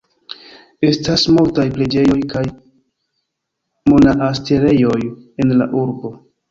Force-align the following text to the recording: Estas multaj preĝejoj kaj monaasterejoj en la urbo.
Estas 0.87 1.25
multaj 1.35 1.65
preĝejoj 1.75 2.17
kaj 2.33 2.43
monaasterejoj 3.93 5.01
en 5.45 5.61
la 5.63 5.75
urbo. 5.87 6.19